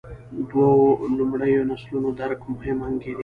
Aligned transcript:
دوو 0.49 0.69
لومړیو 1.17 1.67
نسلونو 1.71 2.09
درک 2.19 2.41
مهم 2.53 2.77
انګېري. 2.87 3.19